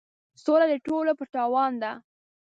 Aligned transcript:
سوله 0.43 0.65
د 0.71 0.75
ټولو 0.85 1.11
په 1.19 1.25
تاوان 1.33 1.71
ده. 1.81 1.91